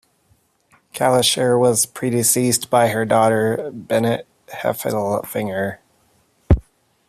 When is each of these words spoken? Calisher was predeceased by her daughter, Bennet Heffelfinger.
Calisher 0.95 1.59
was 1.59 1.85
predeceased 1.85 2.71
by 2.71 2.87
her 2.87 3.05
daughter, 3.05 3.69
Bennet 3.71 4.25
Heffelfinger. 4.47 5.77